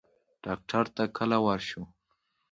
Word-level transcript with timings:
ډاکټر 0.43 0.85
ته 0.95 1.03
کله 1.17 1.37
ورشو؟ 1.45 1.81